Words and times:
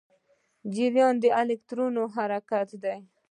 جریان 0.73 1.15
د 1.21 1.25
الکترونونو 1.41 2.03
حرکت 2.15 2.69
دی. 2.83 2.95